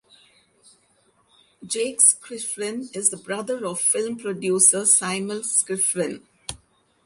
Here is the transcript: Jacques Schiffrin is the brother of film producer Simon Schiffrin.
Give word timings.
Jacques 1.63 2.01
Schiffrin 2.25 2.89
is 2.95 3.11
the 3.11 3.17
brother 3.17 3.63
of 3.67 3.79
film 3.79 4.17
producer 4.17 4.83
Simon 4.83 5.41
Schiffrin. 5.41 6.23